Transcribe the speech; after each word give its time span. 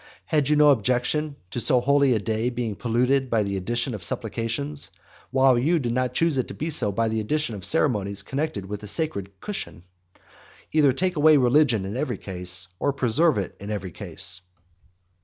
Had 0.25 0.49
you 0.49 0.55
no 0.55 0.71
objection 0.71 1.35
to 1.51 1.59
so 1.59 1.79
holy 1.79 2.15
a 2.15 2.19
day 2.19 2.49
being 2.49 2.73
polluted 2.75 3.29
by 3.29 3.43
the 3.43 3.55
addition 3.55 3.93
of 3.93 4.01
supplications, 4.03 4.89
while 5.29 5.59
you 5.59 5.77
did 5.77 5.93
not 5.93 6.15
choose 6.15 6.39
it 6.39 6.47
to 6.47 6.55
be 6.55 6.71
so 6.71 6.91
by 6.91 7.07
the 7.07 7.19
addition 7.19 7.53
of 7.53 7.63
ceremonies 7.63 8.23
connected 8.23 8.65
with 8.65 8.81
a 8.81 8.87
sacred 8.87 9.39
cushion? 9.41 9.83
Either 10.71 10.91
take 10.91 11.17
away 11.17 11.37
religion 11.37 11.85
in 11.85 11.95
every 11.95 12.17
case, 12.17 12.67
or 12.79 12.91
preserve 12.93 13.37
it 13.37 13.55
in 13.59 13.69
every 13.69 13.91
case. 13.91 14.41